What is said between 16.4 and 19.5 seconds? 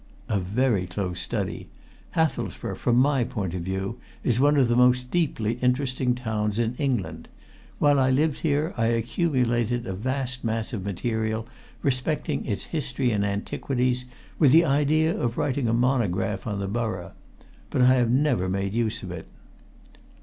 on the borough. But I have never made use of it."